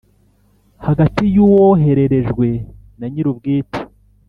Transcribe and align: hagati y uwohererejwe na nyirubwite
hagati 0.85 1.23
y 1.35 1.37
uwohererejwe 1.45 2.47
na 2.99 3.05
nyirubwite 3.11 3.79